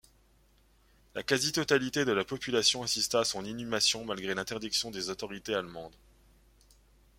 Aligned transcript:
La 1.13 1.21
quasi-totalité 1.21 2.05
de 2.05 2.11
la 2.11 2.25
population 2.25 2.81
assista 2.81 3.19
à 3.19 3.23
son 3.23 3.45
inhumation 3.45 4.03
malgré 4.03 4.33
l'interdiction 4.33 4.89
des 4.89 5.11
autorités 5.11 5.53
allemandes. 5.53 5.93